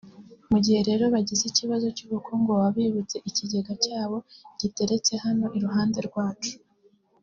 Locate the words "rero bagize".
0.89-1.43